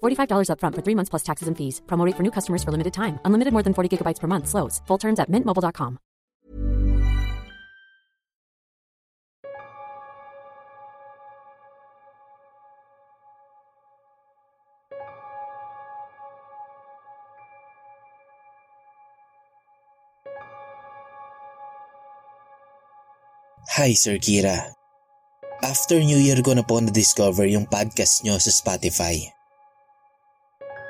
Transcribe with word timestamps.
$45 0.00 0.50
upfront 0.52 0.74
for 0.76 0.82
three 0.82 0.94
months 0.94 1.10
plus 1.10 1.22
taxes 1.22 1.48
and 1.48 1.56
fees. 1.58 1.82
Promo 1.86 2.06
rate 2.06 2.16
for 2.16 2.22
new 2.22 2.30
customers 2.30 2.62
for 2.62 2.70
limited 2.70 2.94
time. 2.94 3.18
Unlimited 3.24 3.52
more 3.52 3.62
than 3.62 3.74
40 3.74 3.90
gigabytes 3.98 4.20
per 4.20 4.28
month. 4.28 4.48
Slows. 4.48 4.80
Full 4.86 4.98
terms 4.98 5.18
at 5.18 5.28
mintmobile.com. 5.28 5.98
Hi, 23.80 23.96
Sir 23.96 24.20
Kira. 24.20 24.76
After 25.64 25.96
New 26.04 26.20
Year 26.20 26.44
ko 26.44 26.52
na 26.52 26.60
po 26.60 26.84
na-discover 26.84 27.48
yung 27.48 27.64
podcast 27.64 28.20
nyo 28.28 28.36
sa 28.36 28.52
Spotify. 28.52 29.39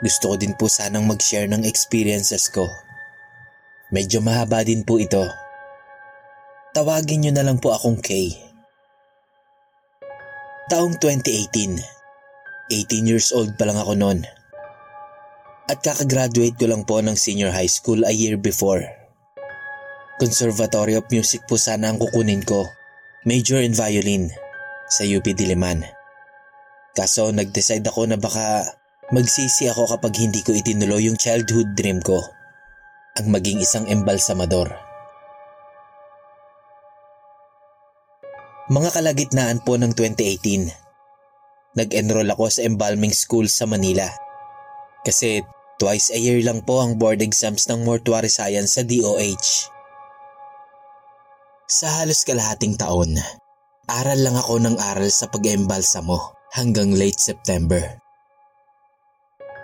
Gusto 0.00 0.32
ko 0.32 0.34
din 0.40 0.56
po 0.56 0.64
sanang 0.64 1.04
mag-share 1.04 1.44
ng 1.44 1.68
experiences 1.68 2.48
ko. 2.48 2.64
Medyo 3.92 4.24
mahaba 4.24 4.64
din 4.64 4.80
po 4.80 4.96
ito. 4.96 5.28
Tawagin 6.72 7.28
nyo 7.28 7.32
na 7.36 7.44
lang 7.44 7.60
po 7.60 7.76
akong 7.76 8.00
Kay. 8.00 8.32
Taong 10.72 10.96
2018. 10.96 11.76
18 12.72 13.10
years 13.10 13.34
old 13.34 13.58
pa 13.60 13.68
lang 13.68 13.76
ako 13.76 13.92
noon. 13.98 14.22
At 15.68 15.84
kakagraduate 15.84 16.56
ko 16.56 16.70
lang 16.70 16.88
po 16.88 17.02
ng 17.04 17.18
senior 17.18 17.52
high 17.52 17.68
school 17.68 18.00
a 18.06 18.14
year 18.14 18.40
before. 18.40 18.80
Conservatory 20.16 20.96
of 20.96 21.10
Music 21.12 21.44
po 21.44 21.60
sana 21.60 21.92
ang 21.92 22.00
kukunin 22.00 22.40
ko. 22.46 22.64
Major 23.28 23.60
in 23.60 23.76
violin 23.76 24.32
sa 24.88 25.04
UP 25.04 25.26
Diliman. 25.28 25.84
Kaso 26.96 27.28
nag-decide 27.34 27.84
ako 27.84 28.08
na 28.08 28.16
baka 28.16 28.79
magsisi 29.10 29.66
ako 29.66 29.90
kapag 29.98 30.22
hindi 30.22 30.40
ko 30.46 30.54
itinuloy 30.54 31.10
yung 31.10 31.18
childhood 31.18 31.74
dream 31.74 31.98
ko. 31.98 32.22
Ang 33.18 33.34
maging 33.34 33.58
isang 33.58 33.90
embalsamador. 33.90 34.70
Mga 38.70 38.90
kalagitnaan 38.94 39.66
po 39.66 39.74
ng 39.74 39.90
2018. 39.98 41.74
Nag-enroll 41.74 42.30
ako 42.30 42.54
sa 42.54 42.62
embalming 42.62 43.10
school 43.10 43.50
sa 43.50 43.66
Manila. 43.66 44.06
Kasi 45.02 45.42
twice 45.82 46.14
a 46.14 46.18
year 46.22 46.38
lang 46.46 46.62
po 46.62 46.78
ang 46.78 46.94
board 46.94 47.18
exams 47.18 47.66
ng 47.66 47.82
mortuary 47.82 48.30
science 48.30 48.78
sa 48.78 48.86
DOH. 48.86 49.74
Sa 51.66 51.86
halos 51.98 52.22
kalahating 52.22 52.78
taon, 52.78 53.18
aral 53.90 54.18
lang 54.22 54.38
ako 54.38 54.62
ng 54.62 54.78
aral 54.78 55.10
sa 55.10 55.26
pag-embalsa 55.26 55.98
mo 55.98 56.34
hanggang 56.54 56.94
late 56.94 57.18
September. 57.18 57.98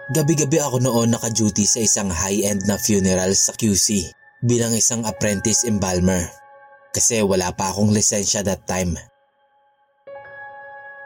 Gabi-gabi 0.06 0.62
ako 0.62 0.79
noon 0.79 1.11
naka-duty 1.11 1.67
sa 1.67 1.82
isang 1.82 2.14
high-end 2.14 2.62
na 2.70 2.79
funeral 2.79 3.35
sa 3.35 3.50
QC 3.50 4.06
bilang 4.38 4.70
isang 4.70 5.03
apprentice 5.03 5.67
embalmer 5.67 6.31
kasi 6.94 7.19
wala 7.26 7.50
pa 7.50 7.75
akong 7.75 7.91
lisensya 7.91 8.47
that 8.47 8.62
time. 8.70 8.94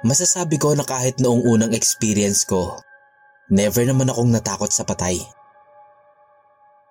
Masasabi 0.05 0.61
ko 0.61 0.77
na 0.77 0.85
kahit 0.85 1.17
noong 1.17 1.45
unang 1.49 1.73
experience 1.73 2.45
ko, 2.45 2.77
never 3.49 3.85
naman 3.89 4.13
akong 4.13 4.29
natakot 4.29 4.69
sa 4.69 4.85
patay. 4.85 5.17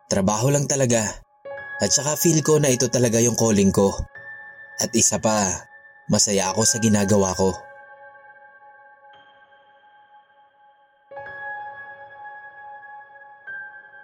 Trabaho 0.09 0.49
lang 0.49 0.65
talaga 0.65 1.21
At 1.79 1.95
saka 1.95 2.19
feel 2.19 2.43
ko 2.43 2.59
na 2.59 2.67
ito 2.67 2.91
talaga 2.91 3.23
yung 3.23 3.39
calling 3.39 3.71
ko. 3.71 3.95
At 4.83 4.91
isa 4.91 5.15
pa, 5.15 5.63
masaya 6.11 6.51
ako 6.51 6.67
sa 6.67 6.77
ginagawa 6.83 7.31
ko. 7.31 7.55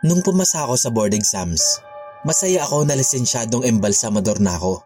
Nung 0.06 0.22
pumasa 0.22 0.69
ako 0.69 0.78
sa 0.78 0.94
board 0.94 1.18
exams, 1.18 1.81
masaya 2.22 2.62
ako 2.62 2.86
na 2.86 2.94
lisensyadong 2.94 3.66
embalsamador 3.66 4.38
na 4.38 4.54
ako. 4.54 4.86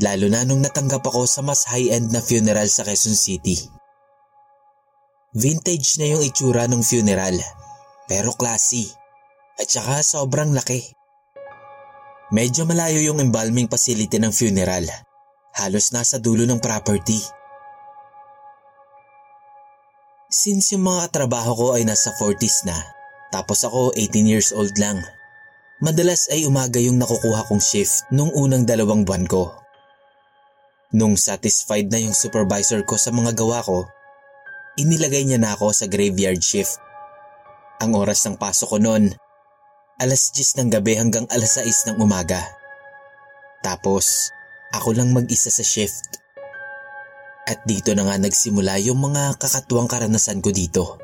Lalo 0.00 0.26
na 0.32 0.48
nung 0.48 0.64
natanggap 0.64 1.04
ako 1.04 1.28
sa 1.28 1.44
mas 1.44 1.68
high-end 1.68 2.08
na 2.08 2.24
funeral 2.24 2.64
sa 2.72 2.80
Quezon 2.80 3.12
City. 3.12 3.60
Vintage 5.36 6.00
na 6.00 6.16
yung 6.16 6.24
itsura 6.24 6.64
ng 6.64 6.80
funeral, 6.80 7.36
pero 8.08 8.32
classy. 8.32 8.88
At 9.60 9.68
saka 9.68 10.00
sobrang 10.00 10.56
laki. 10.56 10.80
Medyo 12.32 12.64
malayo 12.64 13.04
yung 13.04 13.20
embalming 13.20 13.68
facility 13.68 14.16
ng 14.16 14.32
funeral. 14.32 14.88
Halos 15.60 15.92
nasa 15.92 16.16
dulo 16.16 16.48
ng 16.48 16.56
property. 16.56 17.20
Since 20.32 20.72
yung 20.72 20.88
mga 20.88 21.12
trabaho 21.12 21.52
ko 21.52 21.66
ay 21.76 21.84
nasa 21.84 22.16
40s 22.16 22.64
na, 22.64 23.01
tapos 23.32 23.64
ako 23.64 23.96
18 23.96 24.28
years 24.28 24.52
old 24.52 24.76
lang. 24.76 25.00
Madalas 25.80 26.28
ay 26.30 26.44
umaga 26.44 26.78
yung 26.78 27.00
nakukuha 27.00 27.48
kong 27.48 27.58
shift 27.58 28.06
nung 28.12 28.30
unang 28.36 28.68
dalawang 28.68 29.02
buwan 29.02 29.24
ko. 29.26 29.50
Nung 30.92 31.16
satisfied 31.16 31.88
na 31.88 31.98
yung 31.98 32.12
supervisor 32.12 32.84
ko 32.84 33.00
sa 33.00 33.08
mga 33.08 33.32
gawa 33.32 33.64
ko, 33.64 33.88
inilagay 34.76 35.24
niya 35.24 35.40
na 35.40 35.56
ako 35.56 35.72
sa 35.72 35.88
graveyard 35.88 36.38
shift. 36.44 36.76
Ang 37.80 37.96
oras 37.96 38.22
ng 38.28 38.36
pasok 38.36 38.76
ko 38.76 38.78
noon, 38.78 39.10
alas 39.96 40.30
10 40.36 40.60
ng 40.62 40.68
gabi 40.68 41.00
hanggang 41.00 41.24
alas 41.32 41.56
6 41.56 41.88
ng 41.88 41.96
umaga. 42.04 42.44
Tapos, 43.64 44.28
ako 44.76 44.92
lang 44.92 45.16
mag-isa 45.16 45.48
sa 45.48 45.64
shift. 45.64 46.20
At 47.48 47.64
dito 47.66 47.96
na 47.96 48.06
nga 48.06 48.20
nagsimula 48.20 48.78
yung 48.84 49.00
mga 49.02 49.40
kakatuwang 49.40 49.90
karanasan 49.90 50.44
ko 50.44 50.54
dito. 50.54 51.00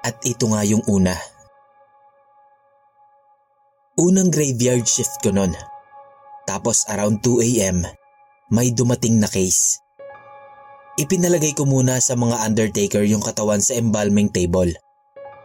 At 0.00 0.16
ito 0.24 0.48
nga 0.48 0.64
yung 0.64 0.86
una. 0.88 1.39
Unang 4.00 4.32
graveyard 4.32 4.88
shift 4.88 5.20
ko 5.20 5.28
nun. 5.28 5.52
Tapos 6.48 6.88
around 6.88 7.20
2 7.20 7.44
a.m., 7.60 7.84
may 8.48 8.72
dumating 8.72 9.20
na 9.20 9.28
case. 9.28 9.76
Ipinalagay 10.96 11.52
ko 11.52 11.68
muna 11.68 12.00
sa 12.00 12.16
mga 12.16 12.48
undertaker 12.48 13.04
yung 13.04 13.20
katawan 13.20 13.60
sa 13.60 13.76
embalming 13.76 14.32
table. 14.32 14.72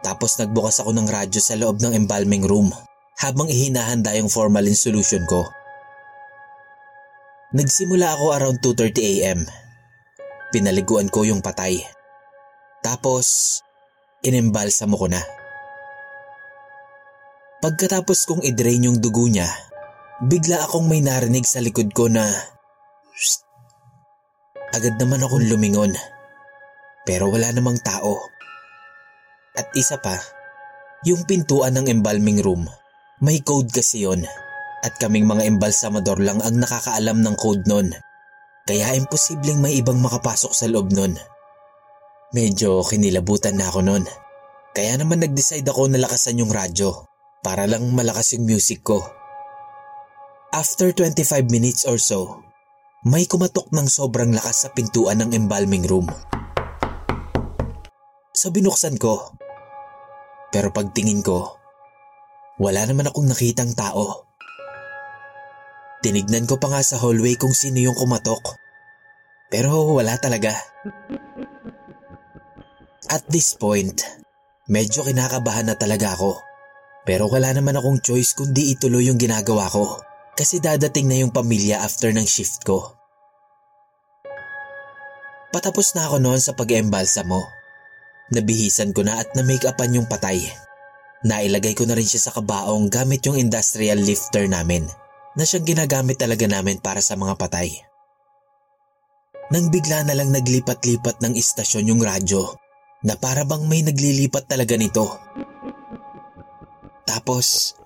Tapos 0.08 0.40
nagbukas 0.40 0.80
ako 0.80 0.96
ng 0.96 1.04
radyo 1.04 1.44
sa 1.44 1.60
loob 1.60 1.84
ng 1.84 2.00
embalming 2.00 2.48
room 2.48 2.72
habang 3.20 3.52
ihinahanda 3.52 4.16
yung 4.16 4.32
formalin 4.32 4.72
solution 4.72 5.28
ko. 5.28 5.44
Nagsimula 7.52 8.16
ako 8.16 8.26
around 8.40 8.58
2.30 8.64 9.20
a.m. 9.20 9.40
Pinaliguan 10.56 11.12
ko 11.12 11.28
yung 11.28 11.44
patay. 11.44 11.84
Tapos, 12.80 13.60
inimbalsa 14.24 14.88
mo 14.88 14.96
ko 14.96 15.12
na. 15.12 15.45
Pagkatapos 17.66 18.30
kong 18.30 18.46
i-drain 18.46 18.86
yung 18.86 19.02
dugo 19.02 19.26
niya, 19.26 19.50
bigla 20.22 20.70
akong 20.70 20.86
may 20.86 21.02
narinig 21.02 21.50
sa 21.50 21.58
likod 21.58 21.90
ko 21.98 22.06
na 22.06 22.22
Shh! 23.18 23.42
Agad 24.70 25.02
naman 25.02 25.26
akong 25.26 25.50
lumingon. 25.50 25.98
Pero 27.10 27.26
wala 27.26 27.50
namang 27.50 27.82
tao. 27.82 28.22
At 29.58 29.74
isa 29.74 29.98
pa, 29.98 30.14
yung 31.10 31.26
pintuan 31.26 31.74
ng 31.74 31.90
embalming 31.90 32.38
room, 32.46 32.70
may 33.26 33.42
code 33.42 33.74
kasi 33.74 34.06
yon. 34.06 34.30
At 34.86 35.02
kaming 35.02 35.26
mga 35.26 35.50
embalsamador 35.50 36.22
lang 36.22 36.46
ang 36.46 36.62
nakakaalam 36.62 37.18
ng 37.18 37.34
code 37.34 37.66
nun. 37.66 37.90
Kaya 38.70 38.94
imposibleng 38.94 39.58
may 39.58 39.82
ibang 39.82 39.98
makapasok 40.06 40.54
sa 40.54 40.70
loob 40.70 40.94
nun. 40.94 41.18
Medyo 42.30 42.86
kinilabutan 42.86 43.58
na 43.58 43.74
ako 43.74 43.82
nun. 43.82 44.06
Kaya 44.70 45.02
naman 45.02 45.26
nag-decide 45.26 45.66
ako 45.66 45.90
na 45.90 45.98
lakasan 45.98 46.38
yung 46.38 46.54
radyo 46.54 47.15
para 47.46 47.70
lang 47.70 47.94
malakas 47.94 48.34
yung 48.34 48.50
music 48.50 48.82
ko. 48.82 49.06
After 50.50 50.90
25 50.90 51.46
minutes 51.54 51.86
or 51.86 52.02
so, 52.02 52.42
may 53.06 53.30
kumatok 53.30 53.70
ng 53.70 53.86
sobrang 53.86 54.34
lakas 54.34 54.66
sa 54.66 54.74
pintuan 54.74 55.22
ng 55.22 55.38
embalming 55.38 55.86
room. 55.86 56.10
So 58.34 58.50
binuksan 58.50 58.98
ko. 58.98 59.38
Pero 60.50 60.74
pagtingin 60.74 61.22
ko, 61.22 61.62
wala 62.58 62.82
naman 62.90 63.14
akong 63.14 63.30
nakitang 63.30 63.78
tao. 63.78 64.26
Tinignan 66.02 66.50
ko 66.50 66.58
pa 66.58 66.74
nga 66.74 66.82
sa 66.82 66.98
hallway 66.98 67.38
kung 67.38 67.54
sino 67.54 67.78
yung 67.78 67.94
kumatok. 67.94 68.58
Pero 69.54 69.94
wala 69.94 70.18
talaga. 70.18 70.50
At 73.06 73.30
this 73.30 73.54
point, 73.54 74.02
medyo 74.66 75.06
kinakabahan 75.06 75.70
na 75.70 75.78
talaga 75.78 76.18
ako. 76.18 76.55
Pero 77.06 77.30
wala 77.30 77.54
naman 77.54 77.78
akong 77.78 78.02
choice 78.02 78.34
kundi 78.34 78.74
ituloy 78.74 79.06
yung 79.06 79.22
ginagawa 79.22 79.70
ko 79.70 80.02
kasi 80.34 80.60
dadating 80.60 81.08
na 81.08 81.22
yung 81.22 81.32
pamilya 81.32 81.86
after 81.86 82.10
ng 82.12 82.26
shift 82.26 82.66
ko. 82.66 82.98
Patapos 85.56 85.96
na 85.96 86.12
ako 86.12 86.20
noon 86.20 86.42
sa 86.44 86.52
pag-embalsa 86.52 87.24
mo. 87.24 87.40
Nabihisan 88.34 88.92
ko 88.92 89.06
na 89.06 89.24
at 89.24 89.32
na-make-upan 89.38 89.96
yung 89.96 90.10
patay. 90.10 90.44
Nailagay 91.24 91.72
ko 91.78 91.88
na 91.88 91.96
rin 91.96 92.04
siya 92.04 92.28
sa 92.28 92.36
kabaong 92.36 92.92
gamit 92.92 93.24
yung 93.24 93.40
industrial 93.40 94.02
lifter 94.02 94.50
namin 94.52 94.84
na 95.38 95.48
siyang 95.48 95.64
ginagamit 95.64 96.20
talaga 96.20 96.44
namin 96.50 96.84
para 96.84 97.00
sa 97.00 97.16
mga 97.16 97.40
patay. 97.40 97.72
Nang 99.54 99.70
bigla 99.70 100.04
na 100.04 100.18
lang 100.18 100.34
naglipat-lipat 100.34 101.22
ng 101.22 101.38
istasyon 101.38 101.88
yung 101.94 102.02
radyo 102.02 102.44
na 103.06 103.14
para 103.16 103.46
bang 103.46 103.64
may 103.70 103.86
naglilipat 103.86 104.50
talaga 104.50 104.74
nito. 104.76 105.06
Tapos, 107.06 107.78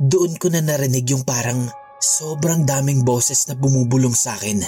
doon 0.00 0.36
ko 0.40 0.48
na 0.48 0.64
narinig 0.64 1.08
yung 1.12 1.24
parang 1.24 1.68
sobrang 2.00 2.64
daming 2.64 3.04
boses 3.04 3.48
na 3.48 3.54
bumubulong 3.56 4.12
sa 4.12 4.36
akin 4.36 4.60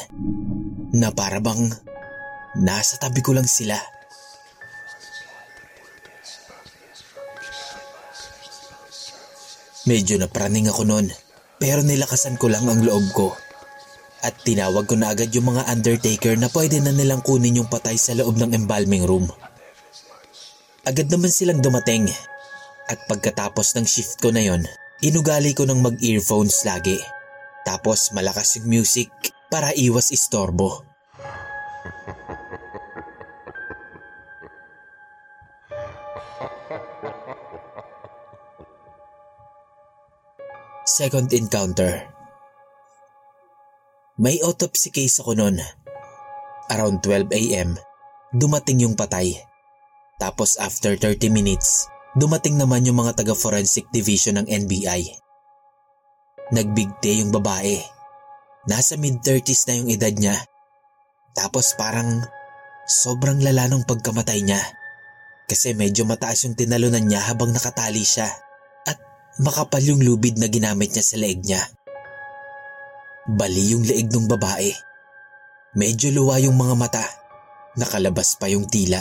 na 0.97 1.13
para 1.13 1.41
bang 1.41 1.69
Nasa 2.59 2.99
tabi 2.99 3.23
ko 3.23 3.37
lang 3.37 3.45
sila. 3.47 3.79
Medyo 9.87 10.21
napraning 10.21 10.69
ako 10.69 10.83
noon 10.85 11.07
pero 11.63 11.81
nilakasan 11.87 12.35
ko 12.35 12.51
lang 12.51 12.67
ang 12.67 12.83
loob 12.83 13.07
ko. 13.15 13.29
At 14.27 14.43
tinawag 14.43 14.91
ko 14.91 14.99
na 14.99 15.15
agad 15.15 15.31
yung 15.31 15.55
mga 15.55 15.71
undertaker 15.71 16.35
na 16.35 16.51
pwede 16.51 16.83
na 16.83 16.91
nilang 16.91 17.23
kunin 17.23 17.63
yung 17.63 17.71
patay 17.71 17.95
sa 17.95 18.19
loob 18.19 18.35
ng 18.35 18.51
embalming 18.51 19.07
room. 19.07 19.31
Agad 20.83 21.07
naman 21.07 21.31
silang 21.31 21.63
dumating. 21.63 22.11
At 22.89 23.05
pagkatapos 23.05 23.77
ng 23.77 23.85
shift 23.85 24.17
ko 24.25 24.33
na 24.33 24.41
yon, 24.41 24.65
inugali 25.05 25.53
ko 25.53 25.69
ng 25.69 25.85
mag-earphones 25.85 26.65
lagi. 26.65 26.97
Tapos 27.69 28.17
malakas 28.17 28.57
yung 28.57 28.81
music 28.81 29.13
para 29.53 29.77
iwas 29.77 30.09
istorbo. 30.09 30.89
Second 40.89 41.29
encounter. 41.37 42.09
May 44.17 44.41
autopsy 44.41 44.89
case 44.89 45.21
ako 45.21 45.37
noon. 45.37 45.61
Around 46.73 47.05
12 47.05 47.31
a.m., 47.37 47.77
dumating 48.35 48.83
yung 48.83 48.97
patay. 48.97 49.37
Tapos 50.19 50.57
after 50.59 50.97
30 50.99 51.31
minutes, 51.31 51.87
dumating 52.17 52.57
naman 52.57 52.87
yung 52.87 53.03
mga 53.03 53.21
taga-forensic 53.21 53.91
division 53.93 54.41
ng 54.41 54.47
NBI. 54.47 55.03
Nagbigte 56.55 57.21
yung 57.21 57.35
babae. 57.35 57.77
Nasa 58.71 58.97
mid-30s 58.97 59.69
na 59.69 59.75
yung 59.77 59.89
edad 59.93 60.15
niya. 60.17 60.37
Tapos 61.37 61.77
parang 61.77 62.25
sobrang 62.89 63.43
lala 63.45 63.69
nung 63.69 63.85
pagkamatay 63.85 64.41
niya. 64.41 64.61
Kasi 65.49 65.77
medyo 65.77 66.09
mataas 66.09 66.49
yung 66.49 66.57
tinalunan 66.57 67.05
niya 67.05 67.29
habang 67.29 67.53
nakatali 67.53 68.05
siya 68.05 68.29
makapal 69.39 69.83
yung 69.83 70.03
lubid 70.03 70.35
na 70.39 70.51
ginamit 70.51 70.91
niya 70.91 71.05
sa 71.05 71.17
leeg 71.17 71.41
niya. 71.47 71.63
Bali 73.31 73.71
yung 73.75 73.87
leeg 73.87 74.11
ng 74.11 74.27
babae. 74.27 74.75
Medyo 75.79 76.11
luwa 76.11 76.43
yung 76.43 76.59
mga 76.59 76.75
mata. 76.75 77.05
Nakalabas 77.79 78.35
pa 78.35 78.51
yung 78.51 78.67
tila. 78.67 78.99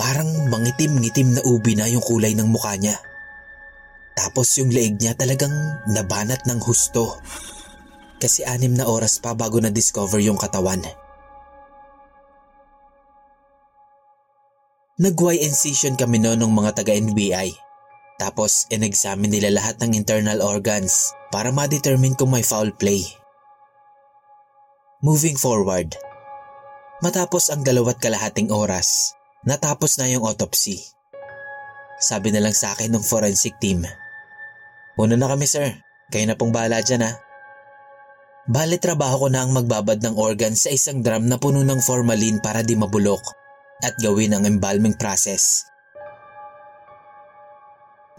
Parang 0.00 0.48
mangitim-ngitim 0.48 1.36
na 1.36 1.42
ubi 1.44 1.76
na 1.76 1.84
yung 1.84 2.00
kulay 2.00 2.32
ng 2.32 2.48
mukha 2.48 2.72
niya. 2.80 2.96
Tapos 4.16 4.48
yung 4.56 4.72
leeg 4.72 4.96
niya 4.96 5.12
talagang 5.12 5.52
nabanat 5.92 6.48
ng 6.48 6.56
husto. 6.64 7.20
Kasi 8.16 8.48
anim 8.48 8.72
na 8.72 8.88
oras 8.88 9.20
pa 9.20 9.36
bago 9.36 9.60
na-discover 9.60 10.24
yung 10.24 10.40
katawan. 10.40 10.80
Nag-Y 15.00 15.44
incision 15.44 15.96
kami 15.96 16.20
noon 16.20 16.40
ng 16.44 16.52
mga 16.52 16.80
taga-NBI 16.80 17.56
Tapos 18.20 18.68
in-examine 18.68 19.32
nila 19.32 19.48
lahat 19.56 19.80
ng 19.80 19.96
internal 19.96 20.44
organs 20.44 21.16
para 21.32 21.48
ma-determine 21.48 22.12
kung 22.12 22.36
may 22.36 22.44
foul 22.44 22.68
play. 22.76 23.00
Moving 25.00 25.40
forward, 25.40 25.96
matapos 27.00 27.48
ang 27.48 27.64
dalawat 27.64 27.96
kalahating 27.96 28.52
oras, 28.52 29.16
natapos 29.44 29.96
na 29.96 30.08
yung 30.08 30.24
autopsy. 30.24 30.80
Sabi 32.00 32.32
na 32.32 32.40
lang 32.40 32.56
sa 32.56 32.72
akin 32.72 32.96
ng 32.96 33.04
forensic 33.04 33.56
team, 33.60 33.84
Una 35.00 35.16
na 35.16 35.32
kami 35.32 35.48
sir, 35.48 35.80
kayo 36.12 36.28
na 36.28 36.36
pong 36.36 36.52
bahala 36.52 36.84
dyan 36.84 37.08
ha. 37.08 37.12
Bale 38.50 38.76
trabaho 38.76 39.24
ko 39.24 39.28
na 39.32 39.44
ang 39.44 39.52
magbabad 39.54 40.00
ng 40.00 40.16
organ 40.16 40.52
sa 40.56 40.72
isang 40.72 41.00
drum 41.00 41.28
na 41.28 41.40
puno 41.40 41.62
ng 41.64 41.80
formalin 41.80 42.40
para 42.42 42.60
di 42.60 42.76
mabulok 42.76 43.22
at 43.80 43.96
gawin 43.96 44.36
ang 44.36 44.44
embalming 44.44 44.96
process. 44.96 45.64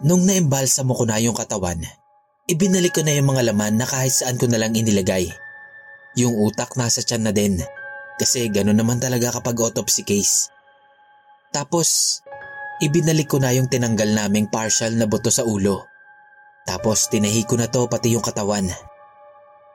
Nung 0.02 0.26
naimbalsa 0.26 0.82
mo 0.82 0.98
ko 0.98 1.06
na 1.06 1.22
yung 1.22 1.38
katawan, 1.38 1.78
ibinalik 2.50 2.98
ko 2.98 3.06
na 3.06 3.14
yung 3.14 3.30
mga 3.30 3.54
laman 3.54 3.78
na 3.78 3.86
kahit 3.86 4.14
saan 4.14 4.42
ko 4.42 4.50
na 4.50 4.58
lang 4.58 4.74
inilagay. 4.74 5.30
Yung 6.18 6.34
utak 6.34 6.74
nasa 6.74 7.06
tiyan 7.06 7.30
na 7.30 7.34
din 7.34 7.62
kasi 8.18 8.50
gano'n 8.50 8.78
naman 8.78 8.98
talaga 8.98 9.38
kapag 9.38 9.58
autopsy 9.62 10.02
case. 10.02 10.50
Tapos, 11.52 12.20
ibinalik 12.80 13.28
ko 13.28 13.38
na 13.44 13.52
yung 13.52 13.68
tinanggal 13.68 14.08
naming 14.16 14.48
partial 14.48 14.96
na 14.96 15.04
buto 15.04 15.28
sa 15.28 15.44
ulo. 15.44 15.84
Tapos 16.64 17.12
tinahi 17.12 17.44
ko 17.44 17.60
na 17.60 17.68
to 17.68 17.92
pati 17.92 18.16
yung 18.16 18.24
katawan. 18.24 18.72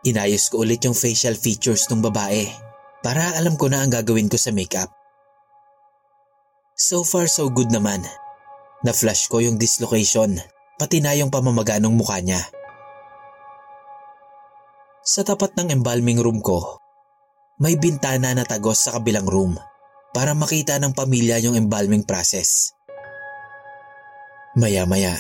Inayos 0.08 0.48
ko 0.48 0.64
ulit 0.64 0.80
yung 0.88 0.96
facial 0.96 1.36
features 1.36 1.84
ng 1.92 2.00
babae 2.00 2.48
para 3.04 3.36
alam 3.36 3.60
ko 3.60 3.68
na 3.68 3.84
ang 3.84 3.92
gagawin 3.92 4.32
ko 4.32 4.40
sa 4.40 4.54
makeup. 4.56 4.88
So 6.72 7.04
far 7.04 7.28
so 7.28 7.52
good 7.52 7.68
naman. 7.68 8.04
Na-flash 8.84 9.28
ko 9.28 9.40
yung 9.44 9.60
dislocation, 9.60 10.36
pati 10.80 11.00
na 11.04 11.12
yung 11.16 11.32
pamamaga 11.32 11.76
ng 11.80 11.92
mukha 11.92 12.20
niya. 12.20 12.40
Sa 15.06 15.24
tapat 15.24 15.56
ng 15.56 15.72
embalming 15.72 16.20
room 16.20 16.40
ko, 16.40 16.80
may 17.60 17.76
bintana 17.76 18.36
na 18.36 18.44
tagos 18.44 18.84
sa 18.84 18.96
kabilang 19.00 19.26
room 19.26 19.56
para 20.16 20.32
makita 20.32 20.80
ng 20.80 20.96
pamilya 20.96 21.36
yung 21.44 21.60
embalming 21.60 22.08
process. 22.08 22.72
Maya-maya, 24.56 25.12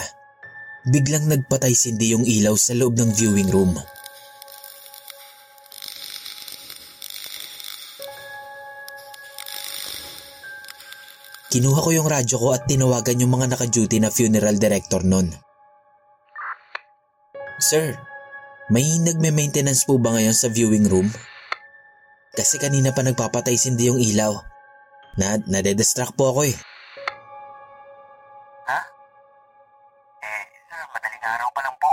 biglang 0.88 1.28
nagpatay 1.28 1.76
sindi 1.76 2.16
yung 2.16 2.24
ilaw 2.24 2.56
sa 2.56 2.72
loob 2.72 2.96
ng 2.96 3.12
viewing 3.12 3.52
room. 3.52 3.76
Kinuha 11.52 11.84
ko 11.84 11.90
yung 11.92 12.08
radyo 12.08 12.40
ko 12.40 12.56
at 12.56 12.64
tinawagan 12.64 13.20
yung 13.20 13.36
mga 13.36 13.52
naka-duty 13.52 14.00
na 14.00 14.08
funeral 14.08 14.56
director 14.56 15.04
nun. 15.04 15.28
Sir, 17.60 18.00
may 18.72 18.96
nagme-maintenance 19.04 19.84
po 19.84 20.00
ba 20.00 20.16
ngayon 20.16 20.32
sa 20.32 20.48
viewing 20.48 20.88
room? 20.88 21.12
Kasi 22.32 22.56
kanina 22.56 22.96
pa 22.96 23.04
nagpapatay 23.04 23.60
sindi 23.60 23.92
yung 23.92 24.00
ilaw. 24.00 24.55
Na, 25.16 25.40
nade-distract 25.40 26.12
po 26.12 26.28
ako 26.28 26.44
eh. 26.44 26.56
Ha? 28.68 28.80
Eh, 30.20 30.42
sir, 30.68 30.82
madaling 30.92 31.24
araw 31.24 31.48
pa 31.56 31.60
lang 31.64 31.76
po. 31.80 31.92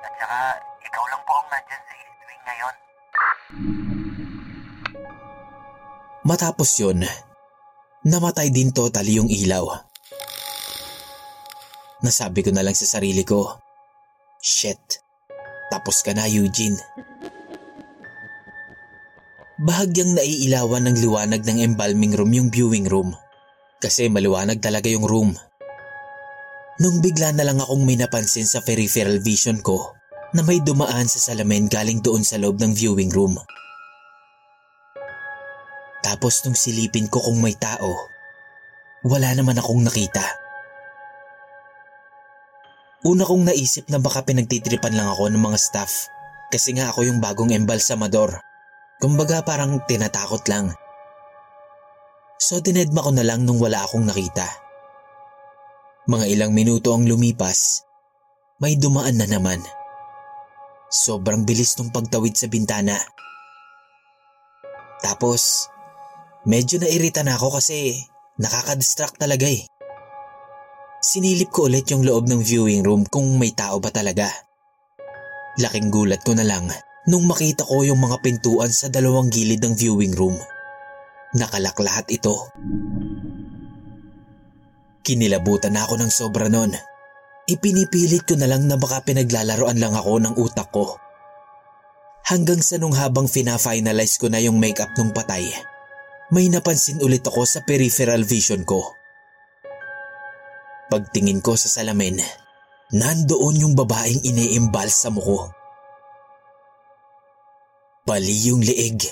At 0.00 0.12
saka, 0.16 0.38
ikaw 0.80 1.04
lang 1.12 1.22
po 1.28 1.32
ang 1.36 1.48
nandyan 1.52 1.82
sa 1.84 1.92
East 1.92 2.20
Wing 2.24 2.42
ngayon. 2.48 2.74
Matapos 6.24 6.70
yun, 6.80 6.98
namatay 8.08 8.48
din 8.48 8.72
totally 8.72 9.20
yung 9.20 9.28
ilaw. 9.28 9.68
Nasabi 12.00 12.40
ko 12.40 12.50
na 12.50 12.64
lang 12.64 12.72
sa 12.72 12.88
sarili 12.88 13.28
ko, 13.28 13.60
Shit, 14.40 15.04
tapos 15.68 16.00
ka 16.00 16.16
na 16.16 16.26
Eugene. 16.26 16.80
Bahagyang 19.60 20.16
naiilawan 20.16 20.88
ng 20.88 20.96
liwanag 20.96 21.44
ng 21.44 21.60
embalming 21.60 22.16
room 22.16 22.32
yung 22.32 22.48
viewing 22.48 22.88
room 22.88 23.12
kasi 23.84 24.08
maliwanag 24.08 24.64
talaga 24.64 24.88
yung 24.88 25.04
room. 25.04 25.36
Nung 26.80 27.04
bigla 27.04 27.36
na 27.36 27.44
lang 27.44 27.60
akong 27.60 27.84
may 27.84 28.00
napansin 28.00 28.48
sa 28.48 28.64
peripheral 28.64 29.20
vision 29.20 29.60
ko 29.60 29.92
na 30.32 30.40
may 30.40 30.64
dumaan 30.64 31.04
sa 31.04 31.20
salamin 31.20 31.68
galing 31.68 32.00
doon 32.00 32.24
sa 32.24 32.40
loob 32.40 32.56
ng 32.64 32.72
viewing 32.72 33.12
room. 33.12 33.36
Tapos 36.00 36.40
nung 36.48 36.56
silipin 36.56 37.12
ko 37.12 37.20
kung 37.20 37.44
may 37.44 37.52
tao, 37.52 37.92
wala 39.04 39.36
naman 39.36 39.60
akong 39.60 39.84
nakita. 39.84 40.24
Una 43.04 43.28
kong 43.28 43.52
naisip 43.52 43.92
na 43.92 44.00
baka 44.00 44.24
pinagtitripan 44.24 44.96
lang 44.96 45.12
ako 45.12 45.28
ng 45.28 45.42
mga 45.42 45.58
staff 45.60 46.08
kasi 46.48 46.72
nga 46.72 46.88
ako 46.88 47.04
yung 47.04 47.20
bagong 47.20 47.52
embalsamador. 47.52 48.40
Kumbaga 49.02 49.42
parang 49.42 49.82
tinatakot 49.82 50.46
lang. 50.46 50.70
So 52.38 52.62
dinedma 52.62 53.02
ko 53.02 53.10
na 53.10 53.26
lang 53.26 53.42
nung 53.42 53.58
wala 53.58 53.82
akong 53.82 54.06
nakita. 54.06 54.46
Mga 56.06 56.30
ilang 56.30 56.54
minuto 56.54 56.94
ang 56.94 57.02
lumipas, 57.10 57.82
may 58.62 58.78
dumaan 58.78 59.18
na 59.18 59.26
naman. 59.26 59.58
Sobrang 60.86 61.42
bilis 61.42 61.74
nung 61.82 61.90
pagtawid 61.90 62.38
sa 62.38 62.46
bintana. 62.46 62.94
Tapos, 65.02 65.66
medyo 66.46 66.78
nairita 66.78 67.26
na 67.26 67.34
ako 67.34 67.58
kasi 67.58 68.06
nakakadistract 68.38 69.18
talaga 69.18 69.50
eh. 69.50 69.66
Sinilip 71.02 71.50
ko 71.50 71.66
ulit 71.66 71.90
yung 71.90 72.06
loob 72.06 72.30
ng 72.30 72.38
viewing 72.38 72.86
room 72.86 73.02
kung 73.10 73.34
may 73.34 73.50
tao 73.50 73.82
ba 73.82 73.90
talaga. 73.90 74.30
Laking 75.58 75.90
gulat 75.90 76.22
ko 76.22 76.38
na 76.38 76.46
lang 76.46 76.70
nung 77.06 77.26
makita 77.26 77.66
ko 77.66 77.82
yung 77.82 77.98
mga 77.98 78.22
pintuan 78.22 78.70
sa 78.70 78.86
dalawang 78.86 79.26
gilid 79.26 79.58
ng 79.58 79.74
viewing 79.74 80.14
room. 80.14 80.38
Nakalak 81.34 81.74
lahat 81.82 82.06
ito. 82.12 82.52
Kinilabutan 85.02 85.74
ako 85.74 85.98
ng 85.98 86.10
sobra 86.14 86.46
nun. 86.46 86.70
Ipinipilit 87.50 88.22
ko 88.22 88.38
na 88.38 88.46
lang 88.46 88.70
na 88.70 88.78
baka 88.78 89.02
pinaglalaroan 89.02 89.82
lang 89.82 89.98
ako 89.98 90.22
ng 90.22 90.34
utak 90.38 90.70
ko. 90.70 90.94
Hanggang 92.22 92.62
sa 92.62 92.78
nung 92.78 92.94
habang 92.94 93.26
fina-finalize 93.26 94.14
ko 94.22 94.30
na 94.30 94.38
yung 94.38 94.62
makeup 94.62 94.94
nung 94.94 95.10
patay, 95.10 95.50
may 96.30 96.46
napansin 96.46 97.02
ulit 97.02 97.26
ako 97.26 97.42
sa 97.42 97.66
peripheral 97.66 98.22
vision 98.22 98.62
ko. 98.62 98.94
Pagtingin 100.86 101.42
ko 101.42 101.58
sa 101.58 101.66
salamin, 101.66 102.22
nandoon 102.94 103.66
yung 103.66 103.74
babaeng 103.74 104.22
iniimbalsamo 104.22 105.18
ko. 105.18 105.61
Bali 108.12 108.44
yung 108.44 108.60
leeg. 108.60 109.08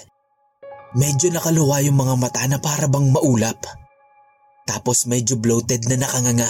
Medyo 0.93 1.33
nakaluwa 1.33 1.81
yung 1.81 1.97
mga 1.97 2.21
mata 2.21 2.45
na 2.45 2.61
para 2.61 2.85
bang 2.85 3.09
maulap. 3.09 3.57
Tapos 4.69 5.09
medyo 5.09 5.41
bloated 5.41 5.89
na 5.89 6.05
nakanganga. 6.05 6.45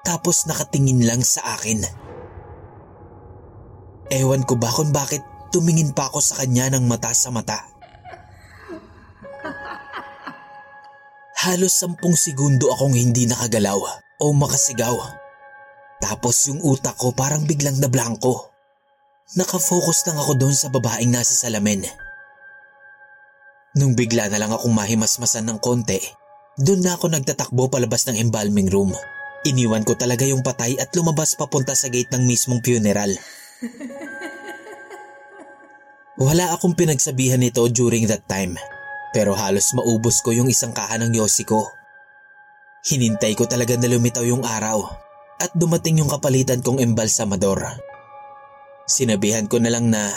Tapos 0.00 0.48
nakatingin 0.48 1.04
lang 1.04 1.20
sa 1.20 1.52
akin. 1.52 1.84
Ewan 4.08 4.40
ko 4.48 4.56
ba 4.56 4.72
kung 4.72 4.88
bakit 4.88 5.20
tumingin 5.52 5.92
pa 5.92 6.08
ako 6.08 6.24
sa 6.24 6.40
kanya 6.40 6.72
ng 6.72 6.88
mata 6.88 7.12
sa 7.12 7.28
mata. 7.28 7.60
Halos 11.44 11.76
sampung 11.76 12.16
segundo 12.16 12.72
akong 12.72 12.96
hindi 12.96 13.28
nakagalaw 13.28 13.76
o 14.16 14.32
makasigaw. 14.32 14.96
Tapos 16.00 16.40
yung 16.48 16.64
utak 16.64 16.96
ko 16.96 17.12
parang 17.12 17.44
biglang 17.44 17.76
na 17.76 17.92
blanco. 17.92 18.51
Nakafocus 19.32 20.04
lang 20.04 20.20
ako 20.20 20.36
doon 20.36 20.52
sa 20.52 20.68
babaeng 20.68 21.08
nasa 21.08 21.32
salamin. 21.32 21.88
Nung 23.72 23.96
bigla 23.96 24.28
na 24.28 24.36
lang 24.36 24.52
akong 24.52 24.76
mahimasmasan 24.76 25.48
ng 25.48 25.56
konti, 25.56 25.96
doon 26.60 26.84
na 26.84 26.92
ako 26.92 27.08
nagtatakbo 27.08 27.72
palabas 27.72 28.04
ng 28.04 28.20
embalming 28.20 28.68
room. 28.68 28.92
Iniwan 29.48 29.88
ko 29.88 29.96
talaga 29.96 30.28
yung 30.28 30.44
patay 30.44 30.76
at 30.76 30.92
lumabas 30.92 31.32
papunta 31.32 31.72
sa 31.72 31.88
gate 31.88 32.12
ng 32.12 32.28
mismong 32.28 32.60
funeral. 32.60 33.08
Wala 36.28 36.52
akong 36.52 36.76
pinagsabihan 36.76 37.40
nito 37.40 37.64
during 37.72 38.04
that 38.12 38.28
time, 38.28 38.60
pero 39.16 39.32
halos 39.32 39.72
maubos 39.72 40.20
ko 40.20 40.36
yung 40.36 40.52
isang 40.52 40.76
kahan 40.76 41.08
ng 41.08 41.16
yosi 41.16 41.48
ko. 41.48 41.72
Hinintay 42.84 43.32
ko 43.32 43.48
talaga 43.48 43.80
na 43.80 43.88
lumitaw 43.88 44.28
yung 44.28 44.44
araw 44.44 44.92
at 45.40 45.56
dumating 45.56 46.04
yung 46.04 46.12
kapalitan 46.12 46.60
kong 46.60 46.84
embalsamador. 46.84 47.91
Sinabihan 48.92 49.48
ko 49.48 49.56
na 49.56 49.72
lang 49.72 49.88
na, 49.88 50.12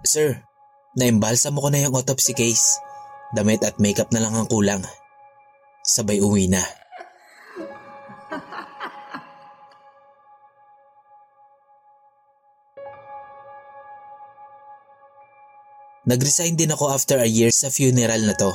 Sir, 0.00 0.40
naimbalsam 0.96 1.60
ko 1.60 1.68
na 1.68 1.84
yung 1.84 1.92
autopsy 1.92 2.32
case. 2.32 2.80
Damit 3.36 3.60
at 3.60 3.76
makeup 3.76 4.08
na 4.16 4.24
lang 4.24 4.32
ang 4.32 4.48
kulang. 4.48 4.80
Sabay 5.84 6.24
uwi 6.24 6.48
na. 6.48 6.64
Nag-resign 16.08 16.56
din 16.56 16.72
ako 16.72 16.96
after 16.96 17.20
a 17.20 17.28
year 17.28 17.52
sa 17.52 17.68
funeral 17.68 18.24
na 18.24 18.32
to 18.32 18.48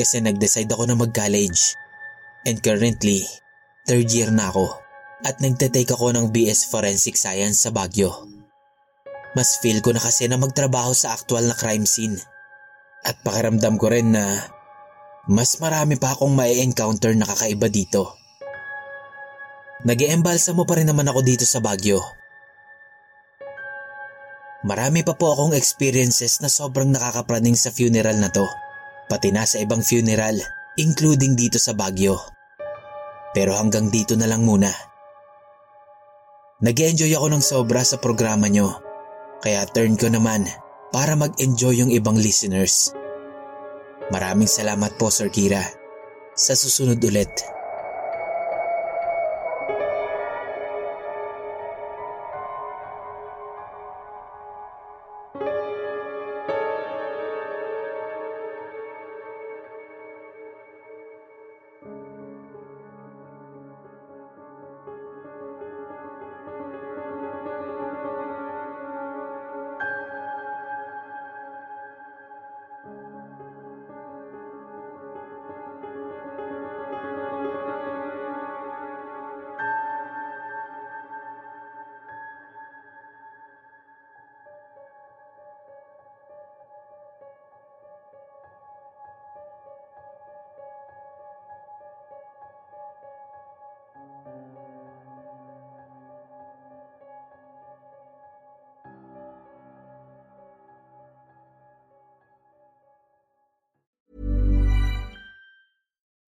kasi 0.00 0.24
nag-decide 0.24 0.72
ako 0.72 0.88
na 0.88 0.96
mag-college. 0.96 1.76
And 2.48 2.64
currently, 2.64 3.28
third 3.84 4.08
year 4.08 4.32
na 4.32 4.48
ako. 4.48 4.82
at 5.22 5.38
nagte-take 5.38 5.90
ako 5.94 6.10
ng 6.12 6.34
BS 6.34 6.66
Forensic 6.66 7.14
Science 7.14 7.62
sa 7.62 7.70
Baguio. 7.70 8.31
Mas 9.32 9.56
feel 9.60 9.80
ko 9.80 9.96
na 9.96 10.00
kasi 10.00 10.28
na 10.28 10.36
magtrabaho 10.36 10.92
sa 10.92 11.16
actual 11.16 11.48
na 11.48 11.56
crime 11.56 11.88
scene. 11.88 12.20
At 13.02 13.18
pakiramdam 13.24 13.80
ko 13.80 13.88
rin 13.88 14.12
na 14.12 14.52
mas 15.30 15.54
marami 15.62 15.94
pa 15.94 16.18
akong 16.18 16.34
mai-encounter 16.34 17.14
na 17.14 17.22
kakaiba 17.22 17.70
dito. 17.70 18.18
Nag-eembalsa 19.86 20.50
mo 20.50 20.66
pa 20.66 20.78
rin 20.78 20.90
naman 20.90 21.06
ako 21.06 21.22
dito 21.22 21.46
sa 21.46 21.62
Baguio. 21.62 22.02
Marami 24.66 25.02
pa 25.06 25.14
po 25.14 25.34
akong 25.34 25.54
experiences 25.54 26.38
na 26.42 26.50
sobrang 26.50 26.90
nakakapraning 26.90 27.58
sa 27.58 27.74
funeral 27.74 28.18
na 28.18 28.30
to. 28.30 28.46
Pati 29.10 29.34
na 29.34 29.46
sa 29.46 29.58
ibang 29.62 29.82
funeral, 29.82 30.38
including 30.78 31.34
dito 31.38 31.58
sa 31.58 31.74
Baguio. 31.74 32.18
Pero 33.34 33.54
hanggang 33.58 33.90
dito 33.90 34.18
na 34.18 34.26
lang 34.26 34.42
muna. 34.42 34.70
Nag-enjoy 36.62 37.10
ako 37.14 37.26
ng 37.30 37.42
sobra 37.42 37.82
sa 37.82 37.98
programa 37.98 38.46
nyo. 38.46 38.81
Kaya 39.42 39.66
turn 39.66 39.98
ko 39.98 40.06
naman 40.06 40.46
para 40.94 41.18
mag-enjoy 41.18 41.82
yung 41.82 41.90
ibang 41.90 42.14
listeners. 42.14 42.94
Maraming 44.14 44.46
salamat 44.46 44.94
po 44.94 45.10
Sir 45.10 45.34
Kira. 45.34 45.66
Sa 46.38 46.54
susunod 46.54 47.02
ulit. 47.02 47.52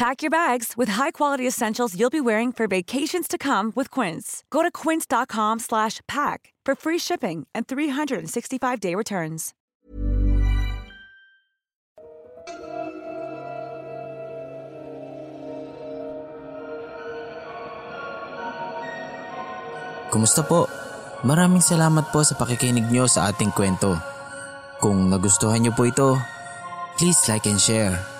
Pack 0.00 0.24
your 0.24 0.32
bags 0.32 0.80
with 0.80 0.96
high-quality 0.96 1.44
essentials 1.44 1.92
you'll 1.92 2.08
be 2.08 2.24
wearing 2.24 2.56
for 2.56 2.64
vacations 2.64 3.28
to 3.28 3.36
come 3.36 3.68
with 3.76 3.92
Quince. 3.92 4.40
Go 4.48 4.64
to 4.64 4.72
quince.com 4.72 5.60
slash 5.60 6.00
pack 6.08 6.56
for 6.64 6.72
free 6.72 6.96
shipping 6.96 7.44
and 7.52 7.68
365-day 7.68 8.96
returns. 8.96 9.52
Kumusta 20.08 20.40
po? 20.48 20.64
Maraming 21.28 21.60
salamat 21.60 22.08
po 22.08 22.24
sa 22.24 22.40
pakikinig 22.40 22.88
nyo 22.88 23.04
sa 23.04 23.28
ating 23.28 23.52
kwento. 23.52 24.00
Kung 24.80 25.12
nagustuhan 25.12 25.60
nyo 25.60 25.76
po 25.76 25.84
ito, 25.84 26.16
please 26.96 27.20
like 27.28 27.44
and 27.44 27.60
share. 27.60 28.19